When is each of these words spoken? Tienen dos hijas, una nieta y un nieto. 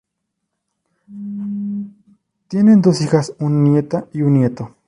Tienen 2.47 2.81
dos 2.81 3.01
hijas, 3.01 3.35
una 3.37 3.55
nieta 3.57 4.05
y 4.13 4.23
un 4.23 4.33
nieto. 4.33 4.73